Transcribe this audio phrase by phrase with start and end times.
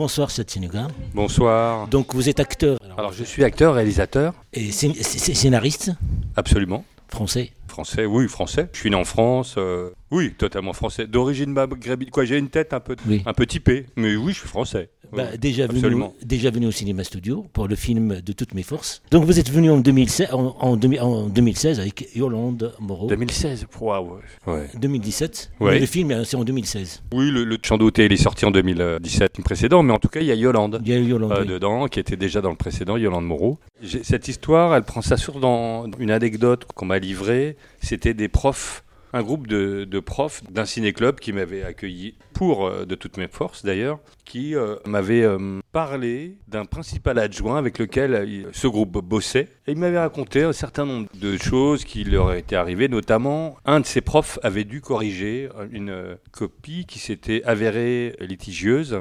[0.00, 0.88] Bonsoir, Satyanuga.
[1.12, 1.86] Bonsoir.
[1.88, 5.90] Donc vous êtes acteur Alors je suis acteur, réalisateur, et scén- scén- scénariste
[6.36, 6.86] absolument.
[7.08, 7.50] français.
[7.68, 8.70] Français, oui, français.
[8.72, 11.06] Je suis né en France, euh, oui, totalement français.
[11.06, 13.22] D'origine maghrébine, quoi, j'ai une tête un peu, Oui.
[13.26, 14.88] un peu typée, mais oui, je suis français.
[15.12, 18.62] Bah, Oui, déjà, venu, déjà venu au cinéma studio pour le film De toutes mes
[18.62, 19.02] forces.
[19.10, 23.06] Donc vous êtes venu en 2016, en, en demi- en 2016 avec Yolande Moreau.
[23.08, 24.18] 2016, waouh.
[24.46, 24.68] Ouais.
[24.78, 25.52] 2017.
[25.60, 25.78] Ouais.
[25.78, 27.02] Le film, c'est en 2016.
[27.12, 30.08] Oui, le, le Chant d'auté, il est sorti en 2017, le précédent, mais en tout
[30.08, 30.80] cas, il y a Yolande.
[30.84, 31.32] Il y a Yolande.
[31.32, 31.46] euh, oui.
[31.48, 33.58] dedans, qui était déjà dans le précédent, Yolande Moreau.
[33.82, 37.56] J'ai- Cette histoire, elle prend sa source dans une anecdote qu'on m'a livrée.
[37.82, 42.94] C'était des profs, un groupe de, profs d'un ciné-club qui m'avait accueilli pour euh, de
[42.94, 48.46] toutes mes forces d'ailleurs, qui euh, m'avait euh, parlé d'un principal adjoint avec lequel il-
[48.52, 49.48] ce groupe bossait.
[49.66, 53.80] Et il m'avait raconté un certain nombre de choses qui leur étaient arrivées, notamment un
[53.80, 59.00] de ses profs avait dû corriger une copie qui s'était avérée litigieuse.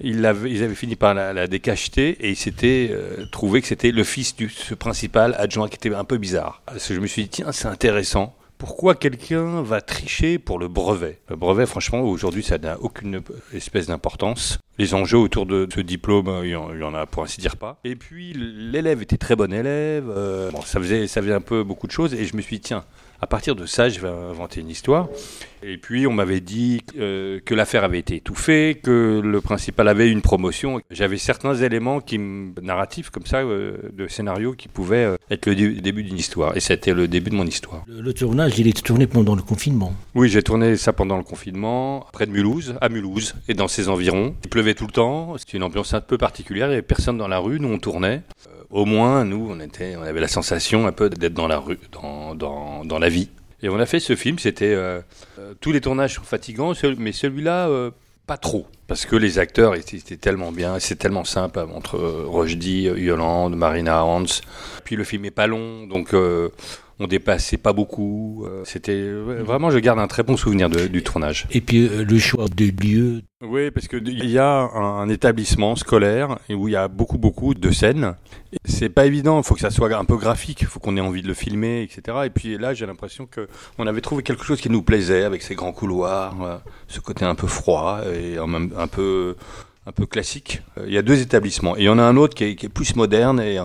[0.00, 4.34] Ils, avaient fini par la, décacheter et ils s'étaient euh, trouvé que c'était le fils
[4.34, 6.62] du ce principal adjoint qui était un peu bizarre.
[6.66, 8.34] Parce que je me suis dit, tiens, c'est intéressant.
[8.66, 11.20] Pourquoi quelqu'un va tricher pour le brevet?
[11.28, 13.20] Le brevet, franchement, aujourd'hui, ça n'a aucune
[13.52, 14.58] espèce d'importance.
[14.78, 17.40] Les enjeux autour de ce diplôme, il y en, il y en a pour ainsi
[17.40, 17.78] dire pas.
[17.84, 20.04] Et puis, l'élève était très bon élève.
[20.08, 22.12] euh, bon, ça faisait, ça faisait un peu beaucoup de choses.
[22.14, 22.84] Et je me suis dit, tiens,
[23.20, 25.08] à partir de ça, je vais inventer une histoire.
[25.66, 30.10] Et puis on m'avait dit euh, que l'affaire avait été étouffée, que le principal avait
[30.10, 30.78] une promotion.
[30.90, 35.54] J'avais certains éléments qui, narratifs comme ça, euh, de scénario, qui pouvaient euh, être le
[35.54, 36.54] dé- début d'une histoire.
[36.54, 37.82] Et c'était le début de mon histoire.
[37.86, 39.94] Le, le tournage, il est tourné pendant le confinement.
[40.14, 43.88] Oui, j'ai tourné ça pendant le confinement, près de Mulhouse, à Mulhouse, et dans ses
[43.88, 44.34] environs.
[44.44, 47.28] Il tout le temps, c'était une ambiance un peu particulière, il n'y avait personne dans
[47.28, 48.22] la rue, nous on tournait.
[48.46, 51.58] Euh, au moins, nous, on, était, on avait la sensation un peu d'être dans la
[51.58, 53.28] rue, dans, dans, dans la vie.
[53.62, 54.72] Et on a fait ce film, c'était...
[54.72, 55.02] euh,
[55.38, 57.68] euh, tous les tournages sont fatigants, mais celui-là,
[58.26, 58.66] pas trop.
[58.86, 62.82] Parce que les acteurs étaient, étaient tellement bien, c'est tellement simple euh, entre euh, Rochdy,
[62.82, 64.24] Yolande, Marina Hans.
[64.84, 66.50] Puis le film est pas long, donc euh,
[67.00, 68.44] on dépassait pas beaucoup.
[68.46, 71.46] euh, C'était ouais, vraiment, je garde un très bon souvenir de- du tournage.
[71.50, 73.22] Et puis euh, le choix de lieu.
[73.46, 77.52] Oui, parce qu'il y a un, un établissement scolaire où il y a beaucoup, beaucoup
[77.52, 78.14] de scènes.
[78.64, 81.00] C'est pas évident, il faut que ça soit un peu graphique, il faut qu'on ait
[81.02, 82.18] envie de le filmer, etc.
[82.24, 85.42] Et puis là, j'ai l'impression que on avait trouvé quelque chose qui nous plaisait avec
[85.42, 86.56] ces grands couloirs, euh,
[86.88, 89.36] ce côté un peu froid et en même un peu,
[89.86, 90.62] un peu classique.
[90.78, 92.54] Euh, Il y a deux établissements et il y en a un autre qui est,
[92.56, 93.60] qui est plus moderne et,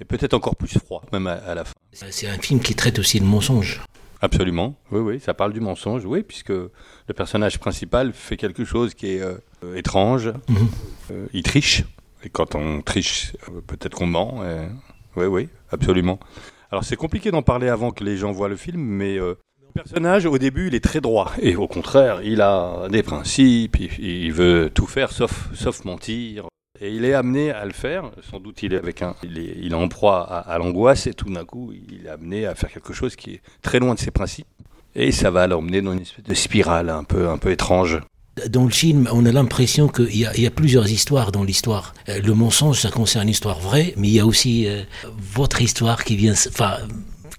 [0.00, 1.72] et peut-être encore plus froid, même à, à la fin.
[1.92, 3.80] C'est un film qui traite aussi le mensonge.
[4.22, 6.70] Absolument, oui, oui, ça parle du mensonge, oui, puisque le
[7.14, 9.34] personnage principal fait quelque chose qui est euh,
[9.64, 10.68] euh, étrange, Mhm.
[11.12, 11.84] Euh, il triche,
[12.24, 14.68] et quand on triche, euh, peut-être qu'on ment, et-
[15.16, 16.18] oui, oui, absolument.
[16.72, 19.34] Alors c'est compliqué d'en parler avant que les gens voient le film, mais euh,
[19.76, 23.90] personnage, au début, il est très droit, et au contraire, il a des principes, il,
[24.04, 26.46] il veut tout faire sauf, sauf mentir.
[26.80, 28.10] Et il est amené à le faire.
[28.30, 31.06] Sans doute, il est avec un, il est, il est en proie à, à l'angoisse
[31.06, 33.94] et tout d'un coup, il est amené à faire quelque chose qui est très loin
[33.94, 34.46] de ses principes.
[34.94, 38.00] Et ça va l'emmener dans une espèce de spirale un peu, un peu étrange.
[38.50, 41.44] Dans le film, on a l'impression qu'il y, a- il y a plusieurs histoires dans
[41.44, 41.94] l'histoire.
[42.10, 44.82] Euh, le mensonge, ça concerne une histoire vraie, mais il y a aussi euh,
[45.34, 46.76] votre histoire qui vient, enfin,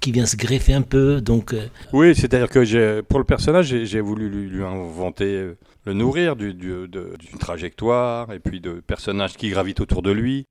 [0.08, 1.20] qui vient se greffer un peu.
[1.20, 5.58] Donc, euh, Oui, c'est-à-dire que j'ai, pour le personnage, j'ai, voulu lui, lui inventer, euh,
[5.84, 10.12] le nourrir du- du- de- d'une trajectoire et puis de personnages qui gravitent autour de
[10.12, 10.46] lui.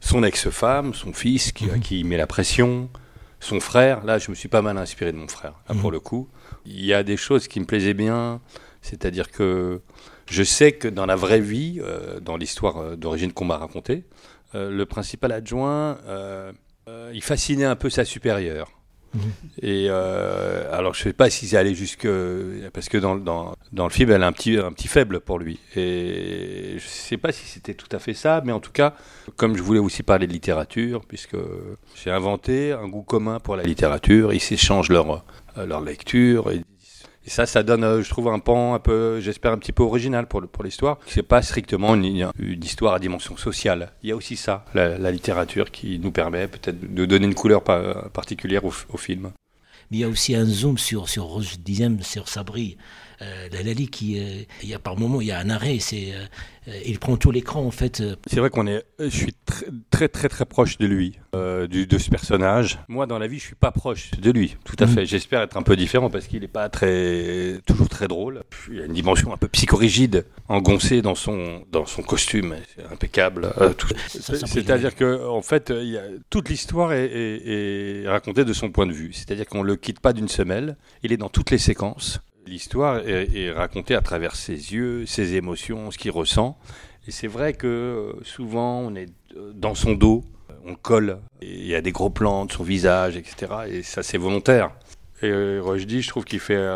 [0.00, 1.80] Son ex-femme, son fils qui, Mhm.
[1.80, 2.90] qui met la pression,
[3.40, 4.04] son frère.
[4.04, 5.92] Là, je me suis pas mal inspiré de mon frère, là, pour Mhm.
[5.92, 6.28] le coup.
[6.66, 8.42] Il y a des choses qui me plaisaient bien,
[8.82, 9.80] c'est-à-dire que
[10.28, 14.04] je sais que dans la vraie vie, euh, dans l'histoire d'origine qu'on m'a racontée,
[14.54, 16.52] euh, le principal adjoint, euh,
[17.14, 18.72] il fascinait un peu sa supérieure.
[19.14, 19.20] Mhm.
[19.62, 22.08] Et euh, alors, je sais pas si c'est allé jusque
[22.72, 25.38] parce que dans, dans, dans le film, elle a un petit un petit faible pour
[25.38, 25.58] lui.
[25.76, 28.94] Et je sais pas si c'était tout à fait ça, mais en tout cas,
[29.36, 31.36] comme je voulais aussi parler de littérature, puisque
[31.96, 35.24] j'ai inventé un goût commun pour la littérature, ils s'échangent leur
[35.56, 36.50] leur lecture.
[37.26, 39.82] Et ça, ça donne, euh, je trouve, un pan un peu, j'espère, un petit peu
[39.82, 40.98] original pour, le- pour l'histoire.
[41.06, 42.30] C'est pas strictement une,
[42.62, 43.92] histoire à dimension sociale.
[44.02, 47.62] Il y a aussi ça, la, littérature, qui nous permet peut-être de donner une couleur
[47.62, 49.32] pa- particulière au, film.
[49.90, 52.78] mais il y a aussi un zoom sur, sur Roche Dizem, sur Sabri.
[53.22, 55.78] Euh, la Lali qui, euh, il y a par moment, il y a un arrêt.
[55.78, 58.00] C'est, euh, il prend tout l'écran en fait.
[58.00, 61.18] euh, C'est vrai qu'on est, je suis très très très, très proche de lui,
[61.68, 62.78] du, de ce personnage.
[62.88, 64.94] Moi, dans la vie, je suis pas proche de lui, tout à Mhm.
[64.94, 65.06] fait.
[65.06, 68.42] J'espère être un peu différent parce qu'il n'est pas très, toujours très drôle.
[68.48, 72.84] Puis, il a une dimension un peu psychorigide, engoncé dans son dans son costume, c'est
[72.90, 73.52] impeccable.
[74.08, 78.70] C'est-à-dire que en fait, il y a, toute l'histoire est, est- est racontée de son
[78.70, 79.12] point de vue.
[79.12, 80.76] C'est-à-dire qu'on le quitte pas d'une semelle.
[81.02, 82.20] Il est dans toutes les séquences.
[82.46, 86.58] L'histoire est, racontée à travers ses yeux, ses émotions, ce qu'il ressent.
[87.06, 90.24] Et c'est vrai que euh, souvent, on est euh, dans son dos,
[90.64, 93.52] on colle, il y a des gros plans de son visage, etc.
[93.68, 94.70] Et ça, c'est volontaire.
[95.22, 96.66] Et euh, dis, je trouve qu'il fait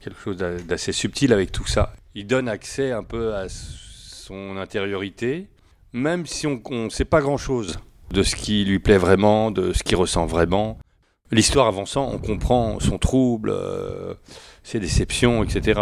[0.00, 1.94] quelque chose d'assez subtil avec tout ça.
[2.14, 5.48] Il donne accès un peu à son intériorité,
[5.92, 7.78] même si on ne sait pas grand-chose
[8.12, 10.78] de ce qui lui plaît vraiment, de ce qu'il ressent vraiment.
[11.32, 14.14] L'histoire avançant, on comprend son trouble, euh,
[14.62, 15.80] ses déceptions, etc.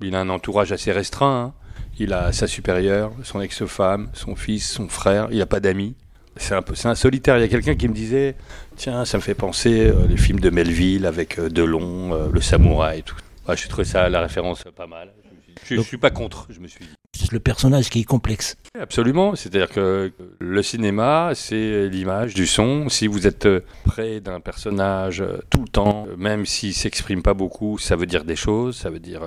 [0.00, 1.46] Il a un entourage assez restreint.
[1.46, 1.54] Hein.
[1.98, 5.28] Il a sa supérieure, son ex-femme, son fils, son frère.
[5.30, 5.94] Il n'a pas d'amis.
[6.36, 7.36] C'est un peu, c'est un solitaire.
[7.36, 8.34] Il y a quelqu'un qui me disait,
[8.76, 12.40] tiens, ça me fait penser euh, les films de Melville avec euh, Delon, euh, le
[12.40, 13.16] samouraï et tout.
[13.54, 15.12] je trouvé ça la référence pas mal.
[15.66, 16.90] Je ne suis pas contre, je me suis dit.
[17.30, 18.56] Le personnage qui est complexe.
[18.78, 22.88] Absolument, c'est-à-dire que le cinéma, c'est l'image du son.
[22.88, 23.48] Si vous êtes
[23.84, 28.36] près d'un personnage tout le temps, même s'il s'exprime pas beaucoup, ça veut dire des
[28.36, 29.22] choses, ça veut dire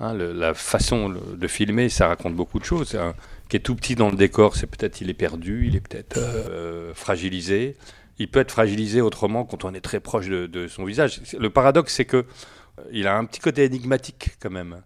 [0.00, 2.94] hein, la façon de filmer, ça raconte beaucoup de choses.
[2.96, 3.14] Hein
[3.48, 6.18] qui est tout petit dans le décor, c'est peut-être il est perdu, il est peut-être
[6.18, 7.76] euh, fragilisé.
[8.18, 11.20] Il peut être fragilisé autrement quand on est très proche de, son visage.
[11.38, 12.24] Le paradoxe, c'est que euh,
[12.92, 14.82] il a un petit côté énigmatique quand même.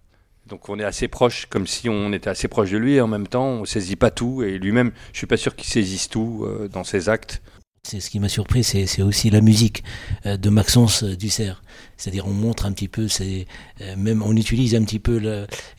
[0.53, 3.07] Donc on est assez proche, comme si on était assez proche de lui, et en
[3.07, 4.43] même temps on saisit pas tout.
[4.43, 7.41] Et lui-même, je suis pas sûr qu'il saisisse tout euh, dans ses actes.
[7.85, 9.83] C'est ce qui m'a surpris, c'est aussi la musique
[10.25, 11.65] euh, de Maxence euh, Dussert.
[11.97, 13.47] C'est-à-dire, on montre un petit peu, c'est
[13.81, 15.21] euh, même on utilise un petit peu.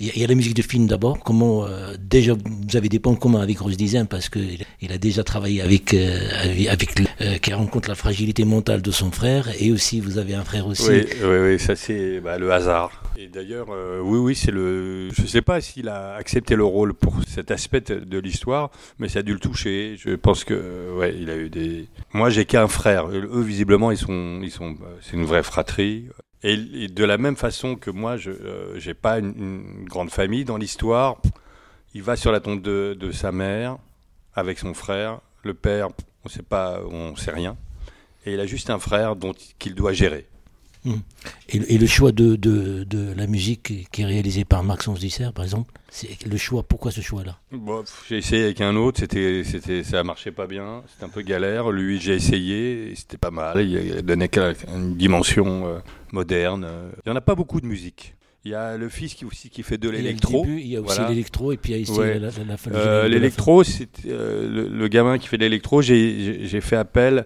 [0.01, 1.19] Il y, a la musique de film d'abord.
[1.19, 1.65] Comment
[1.97, 4.39] déjà vous avez des points communs avec Rose Dizin parce que
[4.81, 5.95] il a déjà travaillé avec
[6.69, 10.67] avec qui rencontre la fragilité mentale de son frère et aussi vous avez un frère
[10.67, 10.89] aussi.
[10.89, 13.03] Oui, oui, oui ça c'est bah, le hasard.
[13.15, 15.09] Et d'ailleurs, euh, oui, oui, c'est le.
[15.11, 19.07] Je ne sais pas s'il a accepté le rôle pour cet aspect de l'histoire, mais
[19.07, 19.95] ça a dû le toucher.
[19.99, 21.87] Je pense que, ouais, il a eu des.
[22.13, 23.07] Moi, j'ai qu'un frère.
[23.09, 24.75] Eux, visiblement, ils sont, ils sont.
[25.01, 26.09] C'est une vraie fratrie.
[26.43, 26.57] Et,
[26.87, 31.17] de la même façon que moi, je n'ai euh, pas une, grande famille dans l'histoire.
[31.93, 33.77] Il va sur la tombe de, de sa mère
[34.35, 35.19] avec son frère.
[35.43, 35.89] Le père,
[36.25, 37.55] on sait pas, on sait rien.
[38.25, 40.27] Et il a juste un frère dont qu'il doit gérer.
[40.85, 40.97] Hmm.
[41.49, 45.45] Et, le choix de, de, de, la musique qui est réalisée par Maxence Disser, par
[45.45, 46.63] exemple, c'est le choix.
[46.63, 47.39] Pourquoi ce choix-là?
[48.09, 51.71] J'ai essayé avec un autre, c'était, c'était, ça marchait pas bien, c'était un peu galère.
[51.71, 53.61] Lui, j'ai essayé, c'était pas mal.
[53.65, 54.29] Il donnait
[54.73, 55.79] une dimension euh,
[56.11, 56.67] moderne.
[57.05, 58.15] Il y en a pas beaucoup de musique.
[58.45, 60.45] Il y a le fils qui aussi qui fait de l'électro.
[60.45, 62.29] Il y a aussi l'électro et puis il y a ici la, la,
[62.73, 65.81] euh, L'électro, c'est euh, le, le, gamin qui fait de l'électro.
[65.81, 67.25] J'ai fait appel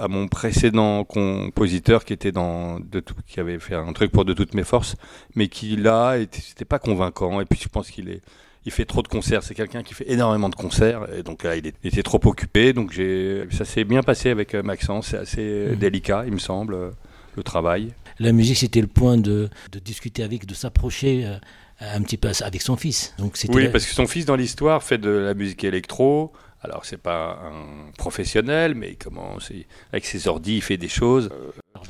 [0.00, 4.24] à mon précédent compositeur qui était dans de tout, qui avait fait un truc pour
[4.24, 4.96] de toutes mes forces,
[5.34, 7.40] mais qui là c'était pas convaincant.
[7.40, 8.22] Et puis je pense qu'il est,
[8.64, 9.42] il fait trop de concerts.
[9.42, 12.72] C'est quelqu'un qui fait énormément de concerts, et donc là il était trop occupé.
[12.72, 15.08] Donc j'ai, ça s'est bien passé avec euh, Maxence.
[15.08, 15.76] C'est assez mmh.
[15.76, 16.90] délicat, il me semble, euh,
[17.36, 17.92] le travail.
[18.18, 21.26] La musique, c'était le point de, de discuter avec, de s'approcher.
[21.26, 21.36] Euh,
[21.80, 23.14] un petit peu avec son fils.
[23.18, 26.32] Donc oui, parce que son fils dans l'histoire fait de la musique électro,
[26.66, 29.52] alors, c'est pas un professionnel, mais il commence,
[29.92, 31.30] avec ses ordi, il fait des choses.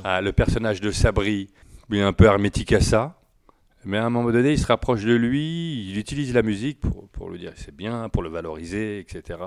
[0.05, 1.49] Ah, le personnage de Sabri,
[1.89, 3.19] il est un peu hermétique à ça.
[3.87, 7.09] Mais à un moment donné, il se rapproche de lui, il utilise la musique pour,
[7.09, 9.39] pour lui dire c'est bien, pour le valoriser, etc.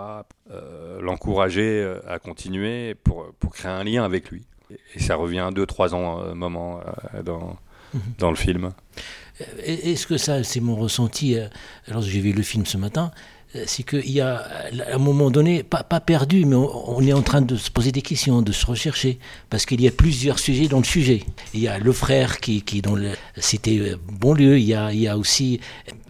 [0.49, 4.47] Euh, l'encourager euh, à continuer pour, pour créer un lien avec lui.
[4.95, 6.79] Et ça revient deux, trois ans, euh, moment
[7.23, 7.57] dans,
[7.93, 8.01] mhm.
[8.17, 8.71] dans le film.
[9.63, 11.37] Est-ce que ça, c'est mon ressenti
[11.87, 13.15] lorsque j'ai vu le film ce matin euh,
[13.65, 17.23] c'est qu'il y a, à un moment donné, pas, pas perdu, mais on, est en
[17.23, 19.17] train de se poser des questions, de se rechercher,
[19.49, 21.23] parce qu'il y a plusieurs sujets dans le sujet.
[21.53, 24.75] Il y a le frère qui, qui dans le, c'était euh, bon lieu, il y
[24.75, 25.59] a, il y a aussi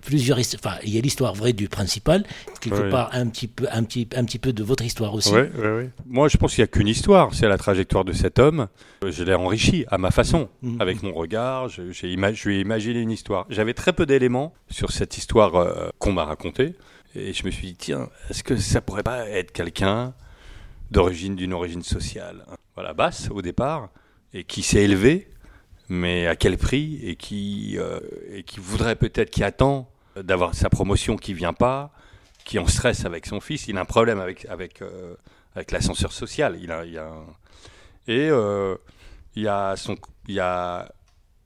[0.02, 2.26] plusieurs, enfin, il y a l'histoire vraie du principal,
[2.60, 5.34] quelque part un petit peu, un petit, un petit peu de votre histoire aussi.
[5.34, 8.40] Oui, oui, Moi, je pense qu'il n'y a qu'une histoire, c'est la trajectoire de cet
[8.40, 8.68] homme.
[9.08, 10.82] Je l'ai enrichi à ma façon, mm-hmm.
[10.82, 11.70] avec mon regard.
[11.70, 13.46] Je lui ai imaginé une histoire.
[13.50, 16.74] J'avais très peu d'éléments sur cette histoire euh, qu'on m'a racontée.
[17.16, 20.14] Et je me suis dit, tiens, est-ce que ça pourrait pas être quelqu'un
[20.92, 23.90] d'origine, d'une origine sociale, hein, voilà, basse au départ,
[24.34, 25.30] et qui s'est élevé,
[25.88, 28.00] mais à quel prix, et qui, euh,
[28.32, 31.92] et qui voudrait peut-être, qui attend d'avoir sa promotion qui vient pas,
[32.46, 35.16] qui en stress avec son fils, il a un problème avec, avec, euh,
[35.56, 36.58] avec l'ascenseur social.
[36.62, 37.12] Il a, il a
[38.08, 38.76] Et euh,
[39.36, 39.96] il, y a son,
[40.28, 40.92] il y a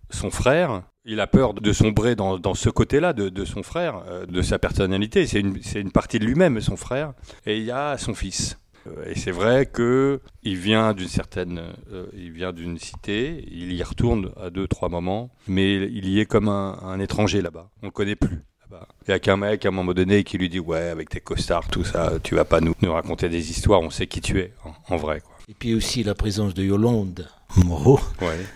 [0.09, 4.03] son frère il a peur de sombrer dans, dans ce côté-là de, de, son frère,
[4.07, 5.27] euh, de sa personnalité.
[5.27, 7.13] C'est une, une, partie de lui-même, son frère.
[7.45, 8.57] Et il y a son fils.
[8.87, 13.73] Euh, et c'est vrai que il vient d'une certaine, euh, il vient d'une cité, il
[13.73, 17.69] y retourne à deux, trois moments, mais il y est comme un, un étranger là-bas.
[17.81, 18.43] On le connaît plus.
[19.07, 21.19] Il y a qu'un mec à un moment donné qui lui dit ouais avec tes
[21.19, 24.39] costards tout ça tu vas pas nous, nous raconter des histoires on sait qui tu
[24.39, 24.51] es
[24.89, 25.35] en, vrai quoi.
[25.47, 27.27] Et puis aussi la présence de Yolande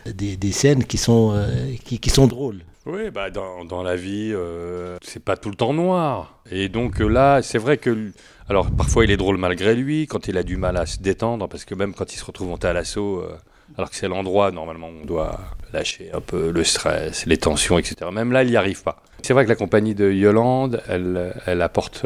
[0.06, 2.62] Des, des, scènes qui sont, euh, qui, qui, sont drôles.
[2.88, 6.40] Oui, bah dans, dans la vie, euh, c'est pas tout le temps noir.
[6.50, 8.12] Et donc euh, là, c'est vrai que.
[8.48, 11.50] Alors parfois il est drôle malgré lui, quand il a du mal à se détendre,
[11.50, 13.36] parce que même quand il se retrouve monté à l'assaut, euh,
[13.78, 15.38] alors que c'est l'endroit normalement où on doit
[15.74, 18.10] lâcher un peu le stress, les tensions, etc.
[18.14, 19.04] Même là, il n'y arrive pas.
[19.22, 22.06] C'est vrai que la compagnie de Yolande, elle, elle apporte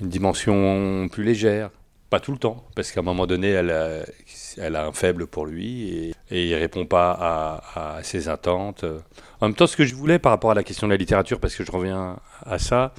[0.00, 1.70] une dimension plus légère.
[2.10, 4.02] Pas tout le temps, parce qu'à un moment donné, elle a,
[4.58, 7.12] elle a un faible pour lui et, et il répond pas
[7.76, 8.84] à, ses attentes.
[9.40, 11.38] En même temps, ce que je voulais par rapport à la question de la littérature,
[11.38, 12.92] parce que je reviens à ça,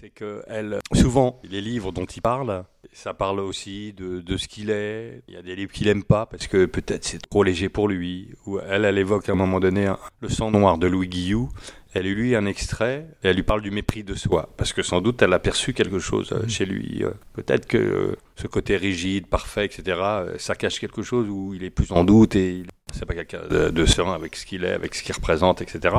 [0.00, 4.48] c'est que elle, souvent, les livres dont il parle, ça parle aussi de, de ce
[4.48, 5.22] qu'il est.
[5.28, 7.86] Il y a des livres qu'il aime pas parce que peut-être c'est trop léger pour
[7.86, 8.30] lui.
[8.46, 11.50] Ou elle, elle évoque à un moment donné un- le sang noir de Louis Guillou.
[11.92, 14.82] Elle lui lit un extrait et elle lui parle du mépris de soi parce que
[14.82, 17.02] sans doute elle a perçu quelque chose euh, chez lui.
[17.02, 19.98] Euh, Peut-être que euh, ce côté rigide, parfait, etc.
[20.38, 23.42] Ça cache quelque chose où il est plus en doute et il c'est pas quelqu'un
[23.48, 25.96] de, de serein avec ce qu'il est, avec ce qu'il représente, etc.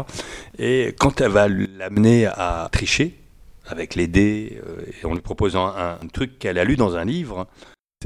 [0.58, 3.18] Et quand elle va l'amener à tricher
[3.66, 6.96] avec les dés euh, et en lui proposant un, un truc qu'elle a lu dans
[6.96, 7.48] un livre,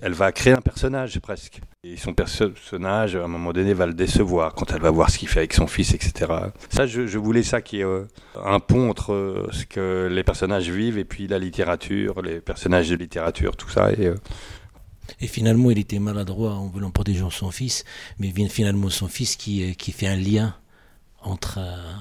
[0.02, 1.60] elle va créer un personnage presque.
[1.84, 5.10] Et son perso- personnage, à un moment donné, va le décevoir quand elle va voir
[5.10, 6.32] ce qu'il fait avec son fils, etc.
[6.70, 8.06] Ça, je, je voulais ça qui est euh,
[8.44, 12.90] un pont entre euh, ce que les personnages vivent et puis la littérature, les personnages
[12.90, 13.92] de littérature, tout ça.
[13.94, 14.16] Et, euh,
[15.22, 17.84] Et finalement, il était maladroit en voulant protéger son fils,
[18.20, 20.56] mais vient finalement son fils qui, qui fait un lien
[21.22, 21.60] entre,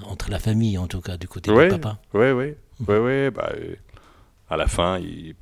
[0.09, 1.69] entre la famille, en tout cas, du côté Ouais.
[1.69, 1.99] du papa.
[2.15, 2.55] Oui, oui.
[2.89, 3.31] Oui, oui.
[3.31, 3.75] Bah, euh,
[4.51, 5.35] à la fin, il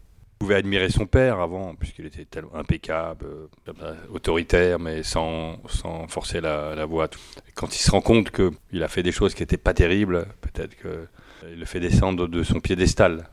[0.42, 3.26] pouvait admirer son père avant, puisqu'il était tellement impeccable,
[3.68, 7.08] euh, autoritaire, mais sans, sans forcer la, la voix.
[7.54, 10.75] quand il se rend compte qu'il a fait des choses qui n'étaient pas terribles, peut-être
[10.76, 13.28] qu'il le fait descendre de son piédestal.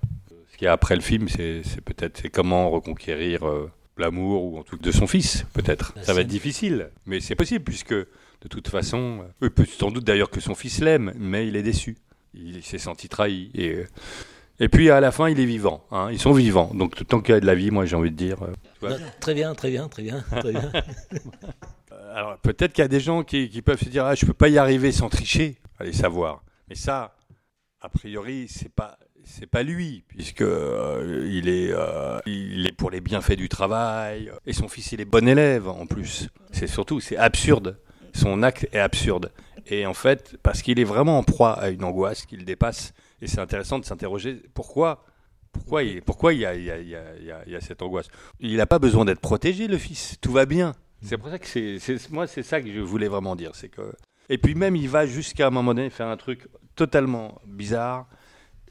[0.51, 4.63] Ce qu'il y a après le film, c'est peut-être comment reconquérir euh, l'amour, ou en
[4.63, 5.93] tout cas de son fils, peut-être.
[5.95, 9.89] La Ça va être difficile, mais c'est possible, puisque de toute façon, euh, peut sans
[9.89, 11.97] doute d'ailleurs que son fils l'aime, mais il est déçu.
[12.35, 13.49] Il s'est senti trahi.
[13.55, 13.87] Et, euh,
[14.59, 15.85] et puis à la fin, il est vivant.
[15.91, 16.09] hein.
[16.11, 16.71] Ils sont vivants.
[16.73, 18.37] Donc tant qu'il y a de la vie, moi j'ai envie de dire.
[18.43, 18.89] euh.
[18.89, 20.23] Non, très bien, très bien, très bien.
[20.39, 20.71] Très bien.
[21.91, 24.25] Euh, Alors peut-être qu'il y a des gens qui, qui peuvent se dire ah, je
[24.25, 25.57] peux pas y arriver sans tricher.
[25.79, 26.43] Allez savoir.
[26.67, 27.15] Mais ça,
[27.81, 28.97] a priori, c'est pas.
[29.25, 34.31] C'est pas lui, puisque euh, il est, euh, il est pour les bienfaits du travail.
[34.47, 36.29] Et son fils, il est bon élève en plus.
[36.51, 37.77] C'est surtout, c'est absurde.
[38.13, 39.31] Son acte est absurde.
[39.67, 42.93] Et en fait, parce qu'il est vraiment en proie à une angoisse qu'il dépasse.
[43.21, 45.05] Et c'est intéressant de s'interroger pourquoi,
[45.51, 48.07] pourquoi, il, pourquoi il, y a, cette angoisse?
[48.39, 50.17] Il n'a pas besoin d'être protégé, le fils.
[50.21, 50.73] Tout va bien.
[51.01, 53.55] C'est pour ça que moi, c'est ça que je voulais vraiment dire.
[53.55, 53.93] C'est que,
[54.29, 58.07] et puis même, il va jusqu'à un moment donné faire un truc totalement bizarre.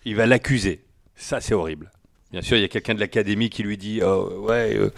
[0.05, 0.85] Il va l'accuser.
[1.15, 1.91] Ça, c'est horrible.
[2.31, 4.91] Bien sûr, il y a quelqu'un de l'académie qui lui dit oh, Ouais, euh,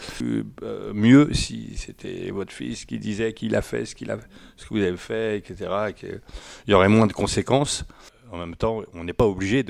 [0.62, 4.18] euh, mieux si c'était votre fils qui disait qu'il a fait ce, qu'il a,
[4.56, 5.70] ce que vous avez fait, etc.
[5.88, 6.20] et qu'il
[6.66, 7.84] y aurait moins de conséquences.
[8.30, 9.64] En même temps, on n'est pas obligé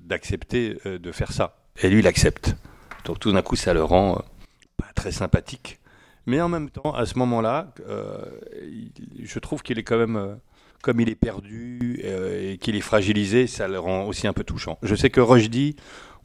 [0.00, 1.56] d'accepter euh, de faire ça.
[1.82, 2.56] Et lui, il accepte.
[3.04, 4.22] Donc tout d'un coup, ça le rend euh,
[4.76, 5.78] pas très sympathique.
[6.26, 8.24] Mais en même temps, à ce moment-là, euh,
[9.22, 10.38] je trouve qu'il est quand même,
[10.82, 14.44] comme il est perdu euh, et qu'il est fragilisé, ça le rend aussi un peu
[14.44, 14.78] touchant.
[14.82, 15.76] Je sais que Rushdie,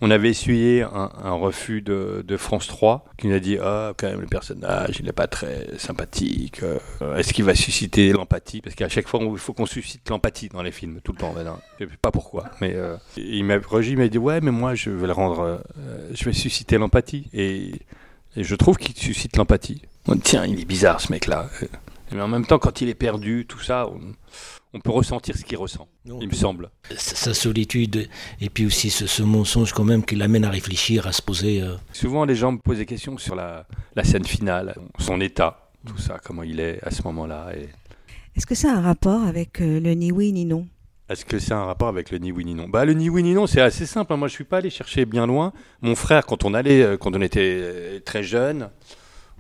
[0.02, 4.20] on avait essuyé un, refus de, France 3 qui nous a dit ah quand même
[4.20, 8.60] le personnage il n'est pas très sympathique euh, est-ce qu'il va susciter l'empathie?
[8.60, 11.34] Parce qu'à chaque fois il faut qu'on suscite l'empathie dans les films tout le temps
[11.80, 15.62] je sais pas pourquoi mais euh, m'a dit ouais mais moi je vais le rendre
[15.78, 17.28] euh, je vais susciter l'empathie.
[17.34, 17.72] Et,
[18.36, 19.84] je trouve qu'il suscite l'empathie.
[20.24, 21.50] Tiens il est bizarre ce mec là
[22.14, 24.00] mais en même temps quand il est perdu tout ça on,
[24.74, 28.08] on peut ressentir ce qu'il ressent Non, il me semble sa sa solitude,
[28.42, 31.62] et puis aussi ce, ce mensonge quand même qui l'amène à réfléchir, à se poser.
[31.62, 33.66] euh, Souvent, les gens me posent des questions sur la,
[33.96, 37.52] la scène finale, son état, tout ça, comment il est à ce moment-là.
[37.56, 37.70] Et
[38.36, 40.68] Est-ce que ça a un rapport avec euh, le ni oui ni non?
[41.10, 42.68] Est-ce que c'est un rapport avec le ni oui ni non?
[42.68, 44.14] Bah, le ni oui ni non, c'est assez simple.
[44.14, 44.18] hein.
[44.18, 45.52] Moi, je suis pas allé chercher bien loin.
[45.82, 48.70] Mon frère, quand on allait, euh, quand on était euh, très jeune,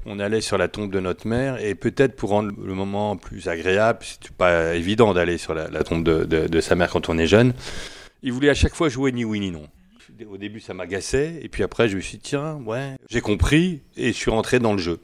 [0.05, 3.47] on allait sur la tombe de notre mère et peut-être pour rendre le moment plus
[3.47, 7.53] agréable, c'est pas évident d'aller sur la, tombe de, sa mère quand on est jeune.
[8.21, 9.67] Il voulait à chaque fois jouer ni oui ni non.
[10.29, 13.81] Au début, ça m'agaçait et puis après, je me suis dit tiens, ouais, j'ai compris
[13.97, 14.99] et je suis rentré dans le jeu.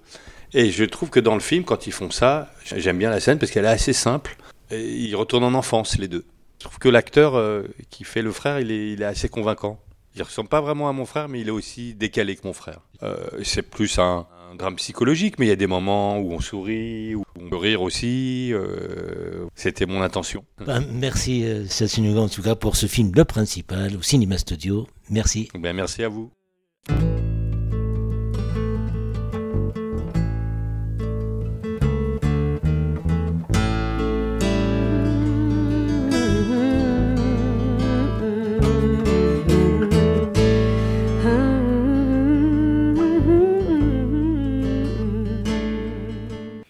[0.54, 3.38] Et je trouve que dans le film, quand ils font ça, j'aime bien la scène
[3.38, 4.38] parce qu'elle est assez simple.
[4.72, 6.26] Et ils retournent en enfance, les deux.
[6.60, 9.80] Je trouve que l'acteur euh, qui fait le frère, il est, il est assez convaincant.
[10.16, 12.82] Il ressemble pas vraiment à mon frère, mais il est aussi décalé que mon frère.
[13.04, 16.40] Euh, c'est plus un, un drame psychologique, mais il y a des moments où on
[16.40, 18.50] sourit, où on peut rire aussi.
[18.52, 20.44] euh, C'était mon intention.
[20.66, 24.88] ben, merci, euh, Sassunuga, en tout cas, pour ce film Le Principal au Cinéma Studio.
[25.10, 25.50] Merci.
[25.58, 26.32] Ben, merci à vous.